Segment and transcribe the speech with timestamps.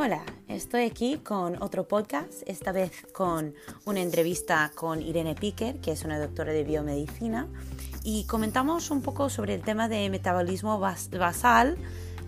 [0.00, 3.52] Hola, estoy aquí con otro podcast, esta vez con
[3.84, 7.48] una entrevista con Irene Piquer, que es una doctora de biomedicina,
[8.04, 11.76] y comentamos un poco sobre el tema de metabolismo basal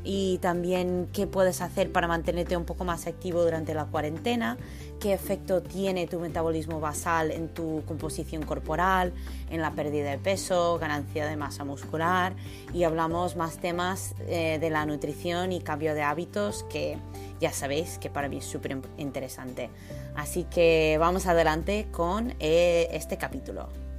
[0.05, 4.57] y también qué puedes hacer para mantenerte un poco más activo durante la cuarentena,
[4.99, 9.13] qué efecto tiene tu metabolismo basal en tu composición corporal,
[9.51, 12.35] en la pérdida de peso, ganancia de masa muscular
[12.73, 16.97] y hablamos más temas eh, de la nutrición y cambio de hábitos que
[17.41, 19.71] ya sabéis que para mí es súper interesante.
[20.15, 23.90] Así que vamos adelante con eh, este capítulo.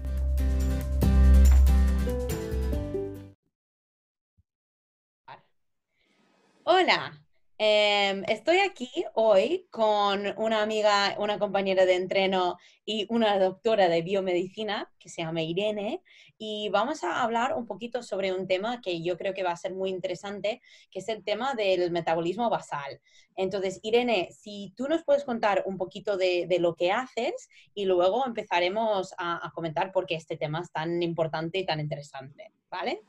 [6.92, 7.24] Hola,
[7.58, 14.02] em, estoy aquí hoy con una amiga, una compañera de entreno y una doctora de
[14.02, 16.04] biomedicina que se llama Irene
[16.38, 19.56] y vamos a hablar un poquito sobre un tema que yo creo que va a
[19.56, 23.00] ser muy interesante, que es el tema del metabolismo basal.
[23.38, 28.26] Entonces, Irene, si tú nos puedes contar un poquito de, lo que haces y luego
[28.26, 33.02] empezaremos a, a comentar por qué este tema es tan importante y tan interesante, ¿vale?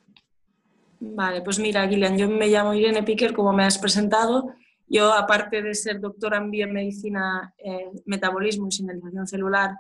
[1.05, 4.55] Vale, pues mira, Guilian, yo me llamo Irene Piquer, como me has presentado.
[4.86, 9.72] Yo, aparte de ser doctora en biomedicina, eh, metabolismo y señalización celular,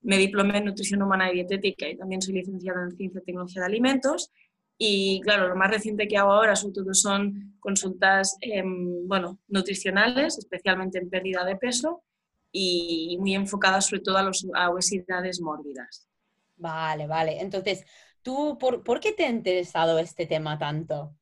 [0.00, 3.60] me diplomé en nutrición humana y dietética y también soy licenciada en ciencia y tecnología
[3.60, 4.30] de alimentos.
[4.78, 10.38] Y claro, lo más reciente que hago ahora sobre todo son consultas em, bueno, nutricionales,
[10.38, 12.02] especialmente en pérdida de peso
[12.50, 16.08] y muy enfocadas sobre todo a, los, a obesidades mórbidas.
[16.56, 17.40] Vale, vale.
[17.40, 17.84] Entonces,
[18.22, 21.14] ¿Tú por, qué te ha interesado este tema tanto?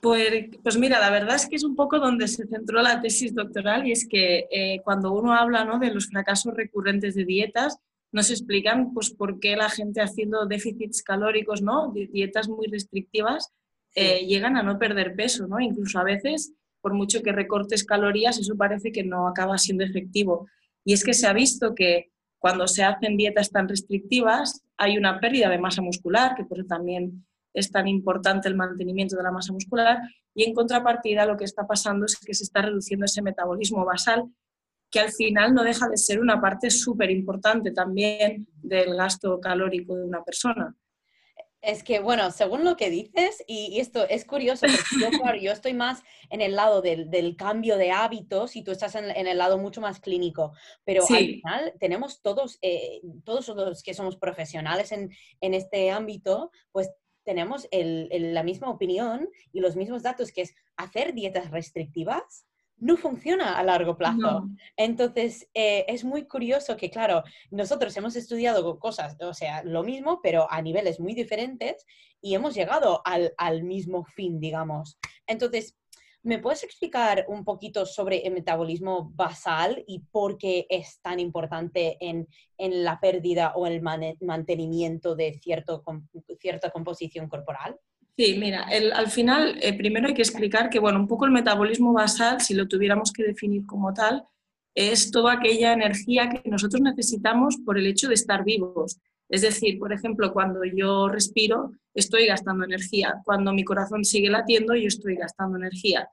[0.00, 3.34] Pues, pues, mira, la verdad es que es un poco donde se centró la tesis
[3.34, 5.78] doctoral y es que eh, cuando uno habla ¿no?
[5.78, 7.78] de los fracasos recurrentes de dietas,
[8.10, 11.92] nos explican pues, por qué la gente haciendo déficits calóricos, ¿no?
[11.92, 13.52] dietas muy restrictivas,
[13.94, 15.46] eh, llegan a no perder peso.
[15.46, 15.60] ¿no?
[15.60, 20.48] Incluso a veces, por mucho que recortes calorías, eso parece que no acaba siendo efectivo.
[20.84, 22.11] Y es que se ha visto que
[22.42, 26.66] cuando se hacen dietas tan restrictivas, hay una pérdida de masa muscular, que por eso
[26.66, 30.00] también es tan importante el mantenimiento de la masa muscular,
[30.34, 34.24] y en contrapartida lo que está pasando es que se está reduciendo ese metabolismo basal,
[34.90, 39.94] que al final no deja de ser una parte súper importante también del gasto calórico
[39.94, 40.74] de una persona.
[41.62, 46.02] Es que, bueno, según lo que dices, y, esto es curioso, porque yo, estoy más
[46.28, 50.00] en el lado del, cambio de hábitos y tú estás en, el lado mucho más
[50.00, 50.52] clínico,
[50.84, 56.90] pero al final tenemos todos, eh, todos los que somos profesionales en, este ámbito, pues
[57.22, 62.44] tenemos la misma opinión y los mismos datos, que es hacer dietas restrictivas
[62.82, 64.48] no funciona a largo plazo.
[64.76, 67.22] Entonces, eh, es muy curioso que, claro,
[67.52, 71.86] nosotros hemos estudiado cosas, o sea, lo mismo, pero a niveles muy diferentes
[72.20, 74.98] y hemos llegado al, mismo fin, digamos.
[75.28, 75.76] Entonces,
[76.24, 81.96] ¿me puedes explicar un poquito sobre el metabolismo basal y por qué es tan importante
[82.00, 82.26] en,
[82.58, 85.84] la pérdida o el mantenimiento de cierto,
[86.40, 87.78] cierta composición corporal?
[88.16, 91.94] Sí, mira, al final eh, primero hay que explicar que, bueno, un poco el metabolismo
[91.94, 94.24] basal, si lo tuviéramos que definir como tal,
[94.74, 98.98] es toda aquella energía que nosotros necesitamos por el hecho de estar vivos.
[99.28, 103.14] Es decir, por ejemplo, cuando yo respiro, estoy gastando energía.
[103.24, 106.08] Cuando mi corazón sigue latiendo, yo estoy gastando energía.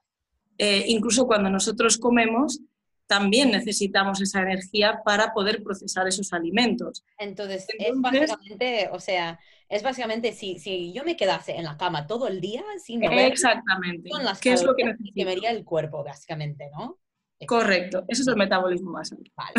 [0.57, 2.61] Eh, incluso cuando nosotros comemos,
[3.09, 7.03] también necesitamos esa energía para poder procesar esos alimentos.
[7.17, 12.05] Entonces, es básicamente, o sea, es básicamente si, si yo me quedase en la cama
[12.05, 16.03] todo el día sin mover, exactamente, con las ¿qué es lo que quemaría el cuerpo,
[16.03, 16.99] básicamente, ¿no?
[17.47, 19.17] Correcto, eso es el metabolismo basal.
[19.35, 19.53] Vale,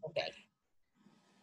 [0.00, 0.18] ok.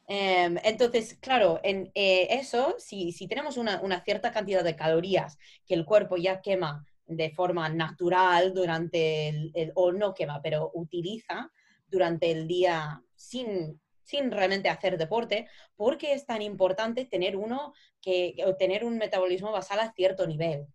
[0.07, 5.37] Em, entonces, claro, en eh, eso, si, si tenemos una, una, cierta cantidad de calorías
[5.67, 6.85] que el cuerpo ya quema
[7.15, 11.51] de forma natural durante el, o no quema, pero utiliza
[11.87, 18.35] durante el día sin, sin realmente hacer deporte, porque es tan importante tener uno que
[18.57, 20.65] tener un metabolismo basal a cierto nivel.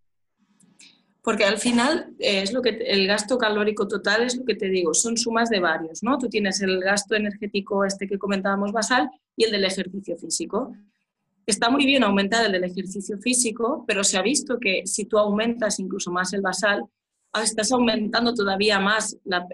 [1.26, 4.68] Porque al final eh, es lo que el gasto calórico total es lo que te
[4.68, 6.18] digo, son sumas de varios, ¿no?
[6.18, 10.72] Tú tienes el gasto energético este que comentábamos basal y el del ejercicio físico.
[11.46, 15.18] Está muy bien aumentar el del ejercicio físico, pero se ha visto que si tú
[15.18, 16.84] aumentas incluso más el basal,
[17.32, 19.46] ah, estás aumentando todavía más la,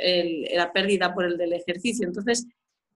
[0.73, 2.06] pérdida por el del ejercicio.
[2.06, 2.47] Entonces,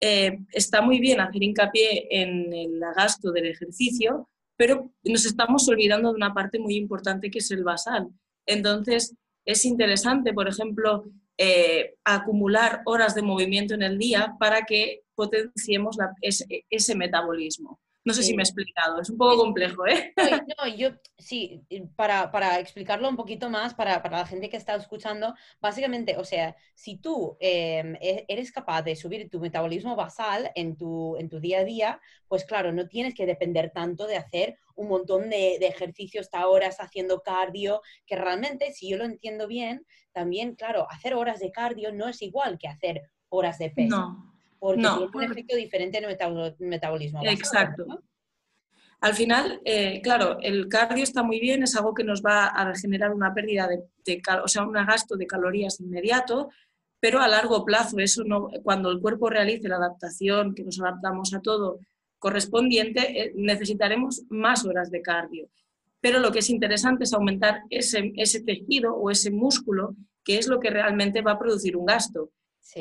[0.01, 6.11] eh, está muy bien hacer hincapié en el gasto del ejercicio, pero nos estamos olvidando
[6.11, 8.09] de una parte muy importante que es el basal.
[8.47, 9.15] Entonces,
[9.45, 11.05] es interesante, por ejemplo,
[11.39, 17.79] eh, acumular horas de movimiento en el día para que potenciemos ese, metabolismo.
[18.07, 20.15] No sé si me he explicado, es un poco complejo, ¿eh?
[20.59, 21.67] No, yo sí,
[21.97, 26.99] para, explicarlo un poquito más para, la gente que está escuchando, básicamente, o sea, si
[26.99, 31.59] tú em, e, eres capaz de subir tu metabolismo basal en tu, en tu día
[31.59, 35.67] a día, pues claro, no tienes que depender tanto de hacer un montón de, de
[35.67, 41.15] ejercicios hasta horas haciendo cardio, que realmente, si yo lo entiendo bien, también, claro, hacer
[41.15, 43.97] horas de cardio no es igual que hacer horas de peso.
[43.97, 44.36] No
[44.75, 47.21] porque tiene un efecto diferente en el metabolismo.
[47.25, 47.87] Exacto.
[49.01, 52.75] Al final, eh, claro, el cardio está muy bien, es algo que nos va a
[52.75, 53.83] generar una pérdida de,
[54.43, 56.49] o sea, un gasto de calorías inmediato,
[56.99, 61.35] pero a largo plazo, eso no, cuando el cuerpo realice la adaptación, que nos adaptamos
[61.35, 61.81] a todo
[62.19, 65.49] correspondiente, eh, necesitaremos más horas de cardio.
[66.01, 70.49] Pero lo que es interesante es aumentar ese, ese tejido o ese músculo, que es
[70.49, 72.31] lo que realmente va a producir un gasto.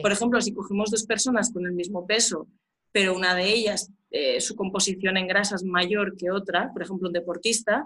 [0.02, 2.48] Por ejemplo, si cogemos dos personas con el mismo peso,
[2.92, 7.08] pero una de ellas, eh, su composición en grasa es mayor que otra, por ejemplo,
[7.08, 7.86] un deportista,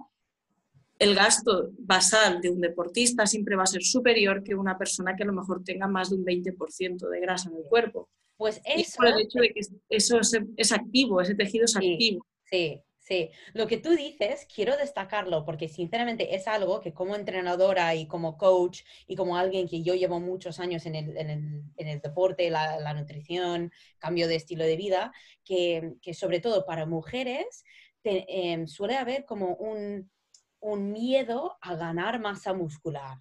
[1.00, 5.24] el gasto basal de un deportista siempre va a ser superior que una persona que
[5.24, 8.10] a lo mejor tenga más de un 20% de grasa en el cuerpo.
[8.38, 8.98] Pues eso...
[8.98, 12.26] por el hecho de que eso es, activo, ese tejido es activo.
[12.44, 17.96] Sí, Sí, lo que tú dices, quiero destacarlo porque sinceramente es algo que como entrenadora
[17.96, 22.94] y como coach y como alguien que yo llevo muchos años en el, deporte, la,
[22.94, 25.12] nutrición, cambio de estilo de vida,
[25.44, 27.64] que, sobre todo para mujeres
[28.04, 30.12] em, suele haber como un,
[30.60, 33.18] un miedo a ganar masa muscular.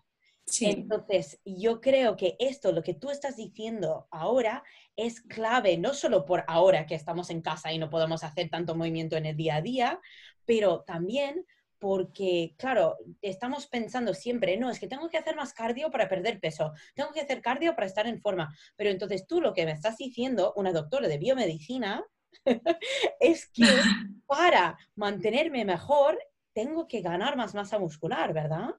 [0.61, 4.65] Entonces, yo creo que esto, lo que tú estás diciendo ahora,
[4.97, 8.75] es clave, no solo por ahora que estamos en casa y no podemos hacer tanto
[8.75, 10.01] movimiento en el día a día,
[10.45, 11.45] pero también
[11.79, 16.41] porque, claro, estamos pensando siempre, no, es que tengo que hacer más cardio para perder
[16.41, 19.73] peso, tengo que hacer cardio para estar en forma, pero entonces tú lo que me
[19.73, 22.05] estás diciendo, una doctora de biomedicina,
[23.21, 23.63] es que
[24.27, 26.19] para mantenerme mejor,
[26.53, 28.75] tengo que ganar más masa muscular, ¿verdad?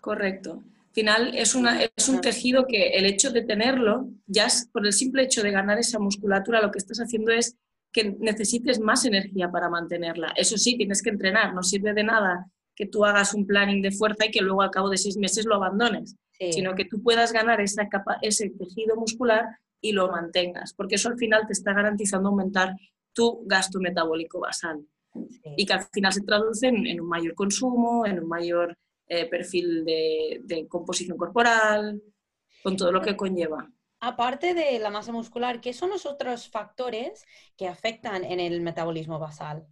[0.00, 0.62] Correcto
[0.96, 5.24] final es, una, es un tejido que el hecho de tenerlo, ya por el simple
[5.24, 7.54] hecho de ganar esa musculatura, lo que estás haciendo es
[7.92, 10.32] que necesites más energía para mantenerla.
[10.36, 13.90] Eso sí, tienes que entrenar, no sirve de nada que tú hagas un planning de
[13.90, 16.16] fuerza y que luego al cabo de seis meses lo abandones,
[16.50, 19.44] sino que tú puedas ganar esa capa, ese tejido muscular
[19.82, 22.74] y lo mantengas, porque eso al final te está garantizando aumentar
[23.12, 24.80] tu gasto metabólico basal.
[25.58, 28.76] Y que al final se traduce en un mayor consumo, en un mayor
[29.08, 32.02] eh, perfil de, composición corporal,
[32.62, 33.70] con todo lo que conlleva.
[34.00, 37.24] Aparte de la masa muscular, ¿qué son los otros factores
[37.56, 39.66] que afectan en el metabolismo basal?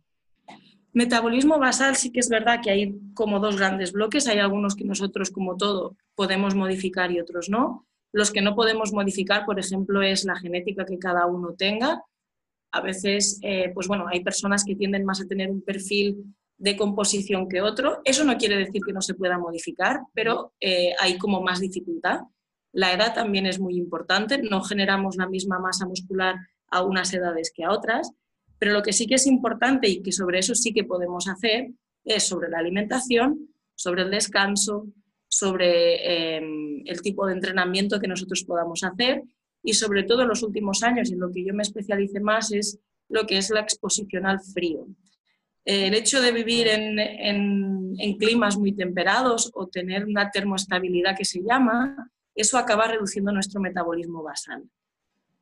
[0.93, 4.29] Metabolismo basal sí que es verdad que hay como dos grandes bloques.
[4.29, 7.87] Hay algunos que nosotros, como todo, podemos modificar y otros no.
[8.13, 12.05] Los que no podemos modificar, por ejemplo, es la genética que cada uno tenga.
[12.71, 16.35] A veces, eh, pues bueno, hay personas que tienden más a tener un perfil
[16.65, 18.01] de composición que otro.
[18.05, 22.21] Eso no quiere decir que no se pueda modificar, pero eh, hay como más dificultad.
[22.73, 26.37] La edad también es muy importante, no generamos la misma masa muscular
[26.69, 28.11] a unas edades que a otras,
[28.59, 31.69] pero lo que sí que es importante y que sobre eso sí que podemos hacer
[32.03, 34.87] es sobre la alimentación, sobre el descanso,
[35.29, 39.23] sobre em, el tipo de entrenamiento que nosotros podamos hacer
[39.63, 42.79] y sobre todo en los últimos años, en lo que yo me especialice más es
[43.11, 44.87] lo que es la exposición al frío
[45.65, 52.11] el hecho de vivir en, climas muy temperados o tener una termoestabilidad que se llama,
[52.35, 54.65] eso acaba reduciendo nuestro metabolismo basal.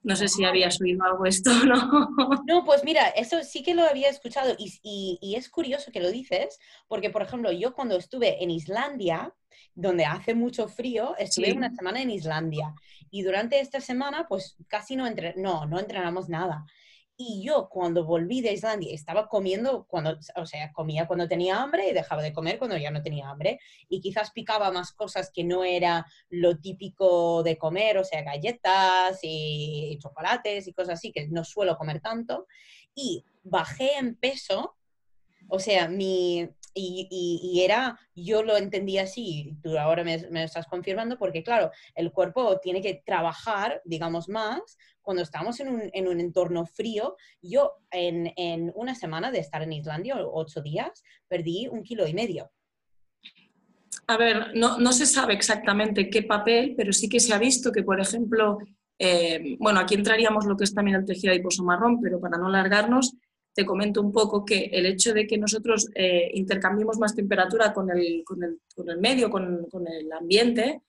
[0.05, 2.09] No sé si habías oído algo esto, ¿no?
[2.47, 6.59] No, pues mira, eso sí que lo había escuchado y, es curioso que lo dices,
[6.88, 9.33] porque por ejemplo, yo cuando estuve en Islandia,
[9.75, 12.75] donde hace mucho frío, estuve una semana en Islandia
[13.11, 16.64] y durante esta semana pues casi no, entre, no, no entrenamos nada.
[17.25, 21.88] Y yo cuando volví de Islandia estaba comiendo, cuando, o sea, comía cuando tenía hambre
[21.88, 23.61] y dejaba de comer cuando ya no tenía hambre.
[23.88, 29.21] Y quizás picaba más cosas que no era lo típico de comer, o sea, galletas
[29.23, 32.49] y chocolates y cosas así, que no suelo comer tanto.
[32.93, 34.76] Y bajé en peso,
[35.49, 41.19] o sea, mi, y, era, yo lo entendí así, tú ahora me, me, estás confirmando,
[41.19, 46.21] porque claro, el cuerpo tiene que trabajar, digamos, más cuando estamos en un, en un
[46.21, 47.17] entorno frío.
[47.43, 52.14] Yo en, en, una semana de estar en Islandia, ocho días, perdí un kilo y
[52.14, 52.50] medio.
[54.07, 57.71] A ver, no, no se sabe exactamente qué papel, pero sí que se ha visto
[57.71, 58.59] que, por ejemplo,
[58.99, 62.47] eh, bueno, aquí entraríamos lo que es también el tejido adiposo marrón, pero para no
[62.47, 63.14] alargarnos,
[63.54, 67.90] te comento un poco que el hecho de que nosotros eh, intercambiemos más temperatura con
[67.90, 70.80] el, con el, con el medio, con, con, el ambiente,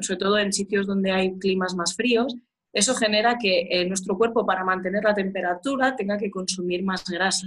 [0.00, 2.36] sobre todo en sitios donde hay climas más fríos,
[2.74, 7.46] eso genera que eh, nuestro cuerpo para mantener la temperatura tenga que consumir más grasa.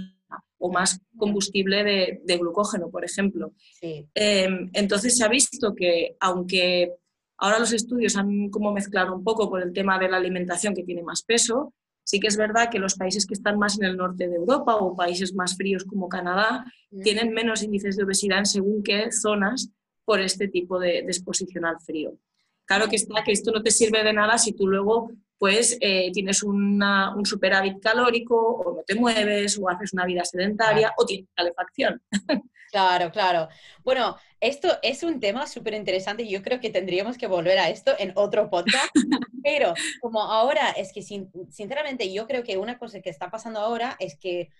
[0.60, 3.52] o más combustible de, glucógeno, por ejemplo.
[3.80, 6.94] Em, entonces se ha visto que aunque
[7.38, 10.82] ahora los estudios han como mezclado un poco por el tema de la alimentación que
[10.82, 11.74] tiene más peso,
[12.08, 14.76] sí que es verdad que los países que están más en el norte de Europa
[14.76, 16.64] o países más fríos como Canadá
[17.02, 19.68] tienen menos índices de obesidad en según qué zonas
[20.06, 22.16] por este tipo de, de exposición al frío.
[22.64, 26.10] Claro que está que esto no te sirve de nada si tú luego pues eh,
[26.12, 26.82] tienes un
[27.24, 32.02] superávit calórico o no te mueves o haces una vida sedentaria o tienes calefacción.
[32.70, 33.48] Claro, claro.
[33.82, 37.70] Bueno, esto es un tema súper interesante y yo creo que tendríamos que volver a
[37.70, 38.90] esto en otro podcast,
[39.42, 43.96] pero como ahora es que sinceramente yo creo que una cosa que está pasando ahora
[43.98, 44.50] es que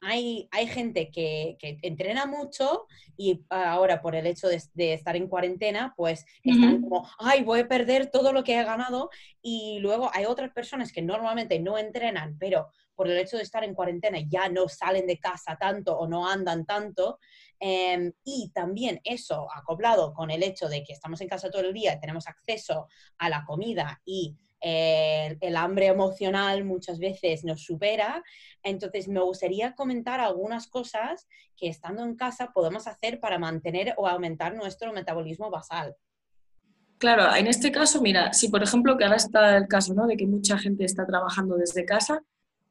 [0.00, 5.94] hay, hay gente que, entrena mucho y ahora por el hecho de, estar en cuarentena,
[5.96, 9.10] pues están como, ay, voy a perder todo lo que he ganado.
[9.42, 13.64] Y luego hay otras personas que normalmente no entrenan, pero por el hecho de estar
[13.64, 17.18] en cuarentena ya no salen de casa tanto o no andan tanto.
[17.60, 21.72] Em, y también eso acoplado con el hecho de que estamos en casa todo el
[21.72, 22.88] día, tenemos acceso
[23.18, 28.24] a la comida y el hambre emocional muchas veces nos supera.
[28.62, 34.08] Entonces, me gustaría comentar algunas cosas que estando en casa podemos hacer para mantener o
[34.08, 35.94] aumentar nuestro metabolismo basal.
[36.98, 40.06] Claro, en este caso, mira, si por ejemplo que ahora está el caso ¿no?
[40.06, 42.22] de que mucha gente está trabajando desde casa,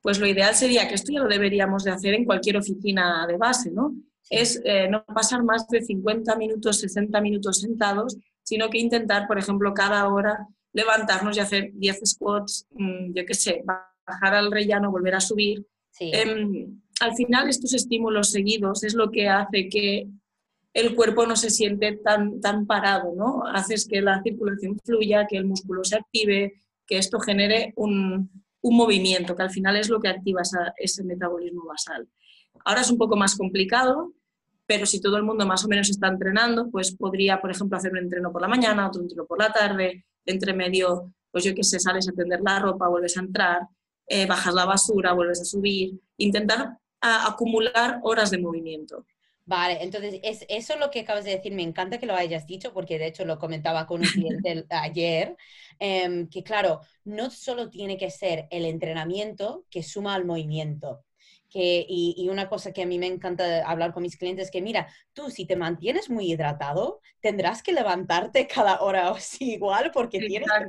[0.01, 3.37] pues lo ideal sería que esto ya lo deberíamos de hacer en cualquier oficina de
[3.37, 3.93] base, ¿no?
[4.29, 9.37] Es eh, no pasar más de 50 minutos, 60 minutos sentados, sino que intentar, por
[9.37, 13.63] ejemplo, cada hora levantarnos y hacer 10 squats, mm, yo qué sé,
[14.05, 15.65] bajar al rellano, volver a subir.
[15.99, 20.07] Em, al final, estos estímulos seguidos es lo que hace que
[20.73, 23.43] el cuerpo no se siente tan, tan parado, ¿no?
[23.45, 26.53] Haces que la circulación fluya, que el músculo se active,
[26.87, 30.41] que esto genere un, un movimiento, que al final es lo que activa
[30.77, 32.07] ese metabolismo basal.
[32.65, 34.13] Ahora es un poco más complicado,
[34.65, 37.91] pero si todo el mundo más o menos está entrenando, pues podría, por ejemplo, hacer
[37.91, 41.63] un entreno por la mañana, otro entreno por la tarde, entre medio, pues yo qué
[41.63, 43.61] sé, sales a tender la ropa, vuelves a entrar,
[44.07, 49.05] eh, bajas la basura, vuelves a subir, intentar acumular horas de movimiento.
[49.45, 52.47] Vale, entonces es, eso es lo que acabas de decir, me encanta que lo hayas
[52.47, 55.35] dicho porque de hecho lo comentaba con un cliente ayer,
[55.79, 61.03] em, que claro, no solo tiene que ser el entrenamiento que suma al movimiento,
[61.53, 64.87] y, una cosa que a mí me encanta hablar con mis clientes es que, mira,
[65.13, 70.19] tú si te mantienes muy hidratado, tendrás que levantarte cada hora o sí igual porque
[70.19, 70.65] tienes que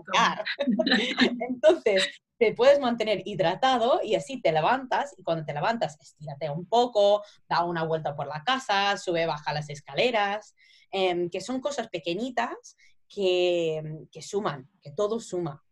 [1.48, 6.66] Entonces, te puedes mantener hidratado y así te levantas y cuando te levantas, estírate un
[6.66, 10.54] poco, da una vuelta por la casa, sube, baja las escaleras,
[10.90, 12.76] em, que son cosas pequeñitas
[13.08, 15.63] que, que suman, que todo suma.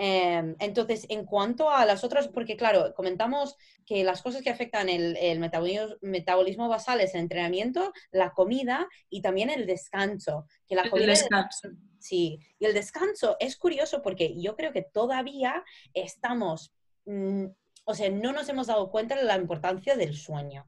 [0.00, 4.88] Em, entonces, en cuanto a las otras, porque claro, comentamos que las cosas que afectan
[4.88, 10.46] el, metabolismo, basal es el entrenamiento, la comida y también el descanso.
[10.68, 11.70] Que la el descanso.
[11.98, 16.72] Sí, y el descanso es curioso porque yo creo que todavía estamos,
[17.04, 17.46] mm,
[17.84, 20.64] o sea, no nos hemos dado cuenta de la importancia del sueño.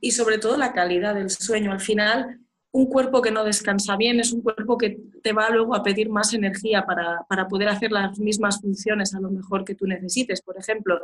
[0.00, 1.70] Y sobre todo la calidad del sueño.
[1.70, 2.40] Al final,
[2.72, 6.10] un cuerpo que no descansa bien es un cuerpo que te va luego a pedir
[6.10, 10.42] más energía para, para, poder hacer las mismas funciones a lo mejor que tú necesites.
[10.42, 11.00] Por ejemplo,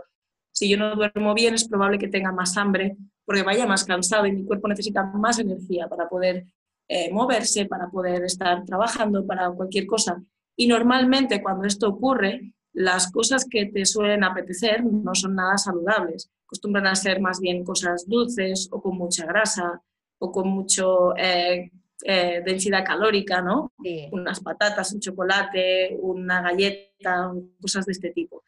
[0.52, 4.26] si yo no duermo bien es probable que tenga más hambre porque vaya más cansado
[4.26, 6.46] y mi cuerpo necesita más energía para poder
[6.88, 10.22] eh, moverse, para poder estar trabajando, para cualquier cosa.
[10.56, 16.30] Y normalmente cuando esto ocurre, las cosas que te suelen apetecer no son nada saludables.
[16.46, 19.82] Acostumbran a ser más bien cosas dulces o con mucha grasa
[20.18, 21.70] o con mucho eh,
[22.04, 23.72] eh, densidad calórica, ¿no?
[24.12, 28.44] Unas patatas, un chocolate, una galleta, cosas de este tipo.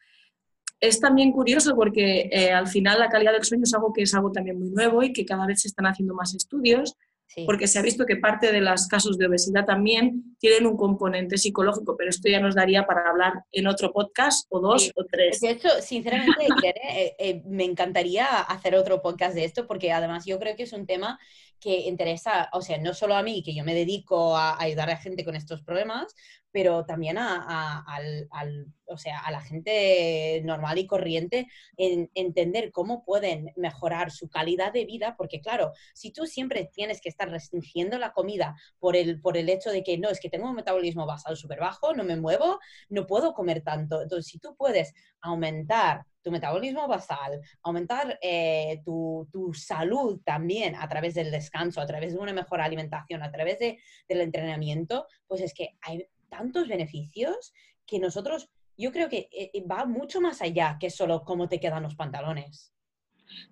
[0.79, 4.13] Es también curioso porque eh, al final la calidad del sueño es algo que es
[4.15, 6.97] algo también muy nuevo y que cada vez se están haciendo más estudios
[7.45, 11.37] porque se ha visto que parte de los casos de obesidad también tienen un componente
[11.37, 15.39] psicológico, pero esto ya nos daría para hablar en otro podcast o dos o tres.
[15.39, 20.39] De hecho, sinceramente, eh, eh, me encantaría hacer otro podcast de esto porque además yo
[20.39, 21.19] creo que es un tema
[21.61, 24.97] que interesa, o sea, no solo a mí, que yo me dedico a, ayudar a
[24.97, 26.13] gente con estos problemas,
[26.51, 33.03] pero también a, al, o sea, a la gente normal y corriente en entender cómo
[33.03, 37.97] pueden mejorar su calidad de vida, porque claro, si tú siempre tienes que estar restringiendo
[37.97, 41.05] la comida por el, por el hecho de que no, es que tengo un metabolismo
[41.05, 44.01] basal súper bajo, no me muevo, no puedo comer tanto.
[44.01, 51.15] Entonces, si tú puedes aumentar tu metabolismo basal, aumentar eh, tu, salud también a través
[51.15, 55.53] del descanso, a través de una mejor alimentación, a través de, del entrenamiento, pues es
[55.53, 57.53] que hay tantos beneficios
[57.85, 61.83] que nosotros, yo creo que eh, va mucho más allá que solo cómo te quedan
[61.83, 62.73] los pantalones.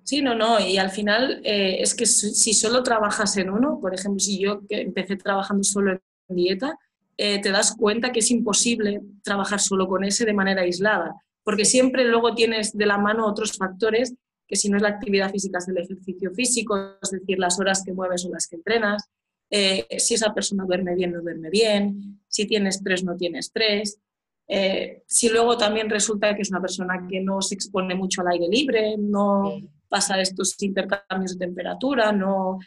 [0.04, 3.94] Sí, no, no, y al final eh, es que si solo trabajas en uno, por
[3.94, 6.78] ejemplo, si yo empecé trabajando solo en dieta,
[7.18, 11.66] eh, te das cuenta que es imposible trabajar solo con ese de manera aislada, porque
[11.66, 14.16] siempre luego tienes de la mano otros factores
[14.48, 17.84] que si no es la actividad física es el ejercicio físico, es decir, las horas
[17.86, 19.04] que mueves o las que entrenas,
[19.52, 24.00] eh, si esa persona duerme bien, no duerme bien, si tiene estrés, no tiene estrés.
[24.48, 28.30] Eh, si luego también resulta que es una persona que no se expone mucho al
[28.30, 29.60] aire libre, no
[29.90, 32.60] pasa estos intercambios de temperatura, no...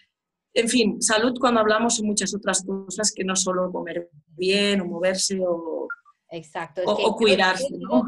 [0.55, 4.85] En fin, salud cuando hablamos de muchas otras cosas que no solo comer bien o
[4.85, 5.89] moverse o,
[6.29, 6.83] Exacto.
[6.85, 7.69] o, cuidarse.
[7.79, 8.05] ¿no?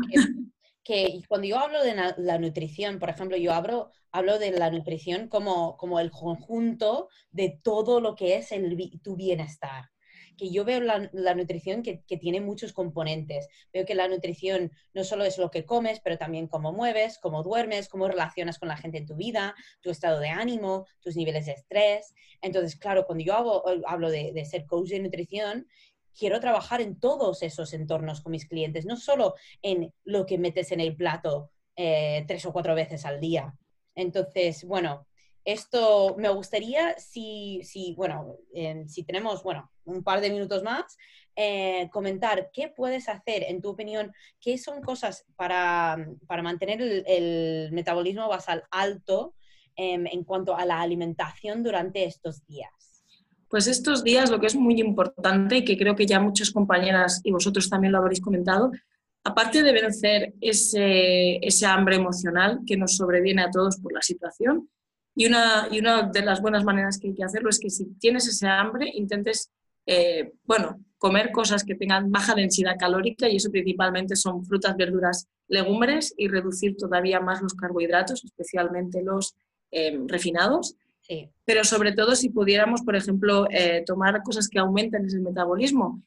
[0.84, 5.28] que cuando yo hablo de la, nutrición, por ejemplo, yo hablo, hablo de la nutrición
[5.28, 9.86] como, como el conjunto de todo lo que es el, tu bienestar.
[10.36, 13.48] Que yo veo la, nutrición que, tiene muchos componentes.
[13.72, 17.42] Veo que la nutrición no solo es lo que comes, pero también cómo mueves, cómo
[17.42, 21.46] duermes, cómo relacionas con la gente en tu vida, tu estado de ánimo, tus niveles
[21.46, 22.14] de estrés.
[22.40, 25.66] Entonces, claro, cuando yo hablo, hablo de, de ser coach de nutrición,
[26.16, 30.72] quiero trabajar en todos esos entornos con mis clientes, no solo en lo que metes
[30.72, 33.54] en el plato eh, tres o cuatro veces al día.
[33.94, 35.06] Entonces, bueno,
[35.44, 38.36] esto me gustaría, si, si bueno,
[38.86, 40.96] si tenemos, bueno, un par de minutos más,
[41.36, 45.96] eh, comentar qué puedes hacer, en tu opinión, qué son cosas para,
[46.42, 49.34] mantener el, metabolismo basal alto
[49.76, 52.70] em, en cuanto a la alimentación durante estos días.
[53.48, 57.20] Pues estos días lo que es muy importante y que creo que ya muchas compañeras
[57.24, 58.70] y vosotros también lo habréis comentado,
[59.24, 64.68] aparte de vencer ese, ese hambre emocional que nos sobreviene a todos por la situación,
[65.14, 67.86] y una, y una de las buenas maneras que hay que hacerlo es que si
[67.98, 69.50] tienes ese hambre, intentes,
[69.86, 75.28] eh, bueno, comer cosas que tengan baja densidad calórica y eso principalmente son frutas, verduras,
[75.48, 79.36] legumbres y reducir todavía más los carbohidratos, especialmente los
[79.70, 80.76] eh, refinados.
[81.44, 86.02] Pero sobre todo si pudiéramos, por ejemplo, eh, tomar cosas que aumenten ese metabolismo,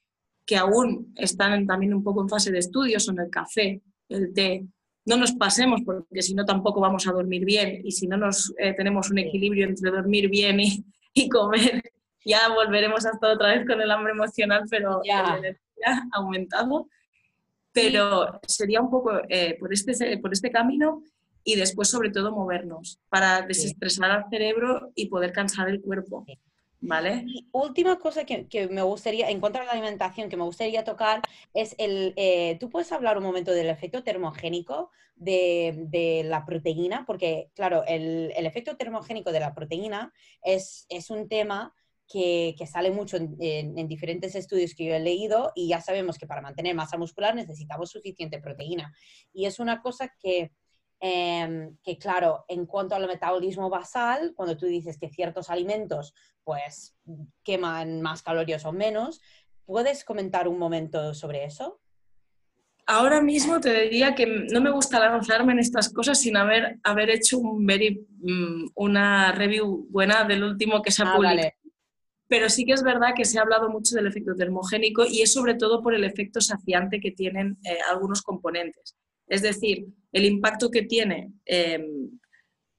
[0.46, 4.66] que aún están también un poco en fase de estudio, son el café, el té.
[5.08, 8.54] No nos pasemos porque si no tampoco vamos a dormir bien y si no nos
[8.60, 11.82] eh, tenemos un equilibrio entre dormir bien y, y, comer,
[12.26, 15.40] ya volveremos hasta otra vez con el hambre emocional, pero ya.
[16.14, 16.88] aumentado.
[17.72, 21.04] Pero sería un poco eh, por, este, por este camino
[21.44, 26.26] y después sobre todo movernos para desestresar al cerebro y poder cansar el cuerpo.
[27.26, 31.22] Y última cosa que, me gustaría, en cuanto a la alimentación, que me gustaría tocar
[31.54, 37.04] es el, eh, ¿tú puedes hablar un momento del efecto termogénico de, la proteína?
[37.06, 40.14] Porque, claro, el, efecto termogénico de la proteína
[40.44, 41.74] es, un tema
[42.08, 46.42] que, sale mucho en, diferentes estudios que yo he leído y ya sabemos que para
[46.42, 48.94] mantener masa muscular necesitamos suficiente proteína.
[49.34, 50.52] Y es una cosa que
[51.00, 56.96] Em, que claro, en cuanto al metabolismo basal, cuando tú dices que ciertos alimentos pues
[57.44, 59.22] queman más calorías o menos,
[59.66, 61.80] ¿puedes comentar un momento sobre eso?
[62.88, 67.10] Ahora mismo te diría que no me gusta lanzarme en estas cosas sin haber, haber
[67.10, 71.50] hecho un mm, una review buena del último que se ha ah, publicado.
[72.30, 75.34] Pero sí que es verdad que se ha hablado mucho del efecto termogénico y es
[75.34, 78.96] sobre todo por el efecto saciante que tienen eh, algunos componentes.
[79.28, 82.10] Es decir, el impacto que tiene em,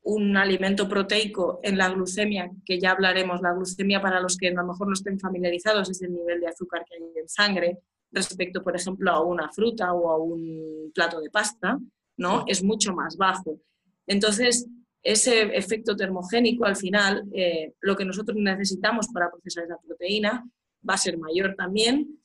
[0.03, 4.53] un alimento proteico en la glucemia, que ya hablaremos, la glucemia para los que a
[4.53, 7.79] lo mejor no estén familiarizados es el nivel de azúcar que hay en sangre
[8.11, 11.79] respecto, por ejemplo, a una fruta o a un plato de pasta,
[12.17, 12.45] ¿no?
[12.47, 13.61] Es mucho más bajo.
[14.07, 14.67] Entonces,
[15.03, 20.49] ese efecto termogénico, al final, eh, lo que nosotros necesitamos para procesar esa proteína
[20.89, 22.18] va a ser mayor también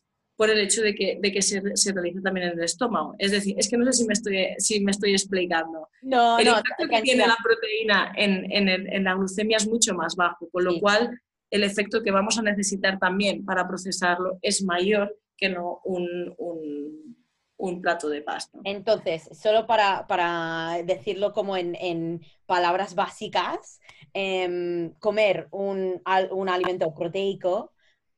[0.43, 3.15] por el hecho de que, de que se, se realiza también en el estómago.
[3.17, 5.87] Es decir, es que no sé si me estoy, si me estoy explicando.
[6.01, 9.93] No, el no, impacto que tiene la proteína en, en, en, la glucemia es mucho
[9.93, 11.17] más bajo, con lo cual
[11.49, 17.15] el efecto que vamos a necesitar también para procesarlo es mayor que no un, un,
[17.55, 18.59] un plato de pasta.
[18.65, 23.79] Entonces, solo para, para decirlo como en, en palabras básicas,
[24.13, 26.01] eh, comer un,
[26.31, 27.72] un alimento proteico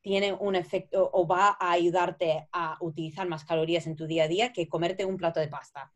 [0.05, 4.27] tiene un efecto o va a ayudarte a utilizar más calorías en tu día a
[4.27, 5.91] día que comerte un plato de pasta.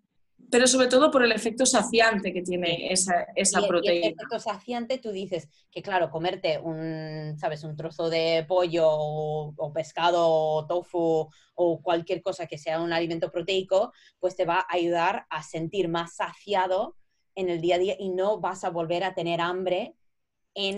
[0.50, 3.94] Pero sobre todo por el efecto saciante que tiene esa, esa proteína.
[3.94, 7.64] Y el efecto saciante, tú dices que, claro, comerte un, ¿sabes?
[7.64, 13.30] un trozo de pollo o, pescado o tofu o cualquier cosa que sea un alimento
[13.30, 16.96] proteico, pues te va a ayudar a sentir más saciado
[17.36, 19.94] en el día a día y no vas a volver a tener hambre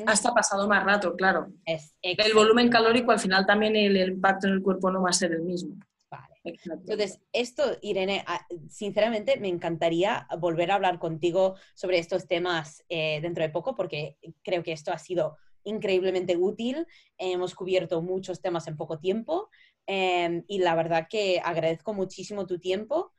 [0.06, 1.48] hasta pasado más rato, claro.
[1.65, 5.32] el volumen calórico al final también el, impacto en el cuerpo no va a ser
[5.32, 5.76] el mismo.
[6.10, 6.36] Vale.
[6.44, 13.20] Entonces, esto, Irene, ah, sinceramente me encantaría volver a hablar contigo sobre estos temas eh,
[13.22, 16.86] dentro de poco porque creo que esto ha sido increíblemente útil.
[17.17, 19.50] Hemos cubierto muchos temas en poco tiempo
[19.86, 23.12] em, y la verdad que agradezco muchísimo tu tiempo.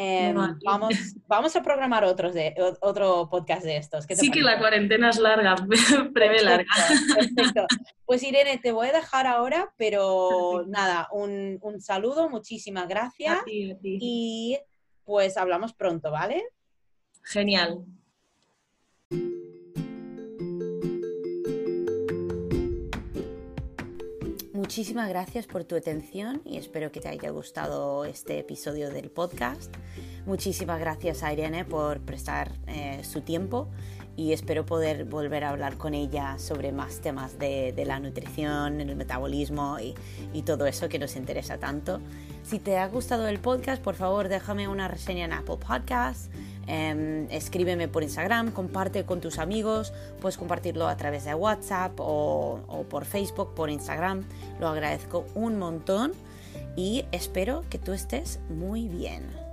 [0.00, 0.32] Em,
[0.64, 0.94] vamos,
[1.26, 4.06] vamos a programar otros de, otro podcast de estos.
[4.08, 5.56] sí que la cuarentena es larga,
[6.14, 6.70] prevé larga.
[7.16, 7.66] Perfecto.
[8.04, 13.40] Pues Irene, te voy a dejar ahora, pero nada, un, un, saludo, muchísimas gracias.
[13.48, 14.56] Y
[15.02, 16.44] pues hablamos pronto, ¿vale?
[17.24, 17.84] Genial.
[24.68, 29.74] Muchísimas gracias por tu atención y espero que te haya gustado este episodio del podcast.
[30.26, 33.70] Muchísimas gracias a Irene por prestar eh, su tiempo
[34.14, 38.94] y espero poder volver a hablar con ella sobre más temas de, la nutrición, el
[38.94, 39.94] metabolismo y,
[40.34, 42.02] y, todo eso que nos interesa tanto.
[42.42, 46.28] Si te ha gustado el podcast, por favor déjame una reseña en Apple Podcasts
[46.68, 52.60] Em, escríbeme por Instagram, comparte con tus amigos, puedes compartirlo a través de WhatsApp o,
[52.68, 54.24] o por Facebook, por Instagram.
[54.60, 56.12] Lo agradezco un montón
[56.76, 59.47] y espero que tú estés muy bien.